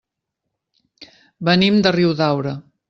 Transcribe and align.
Venim 1.51 1.81
de 1.87 1.97
Riudaura. 1.99 2.61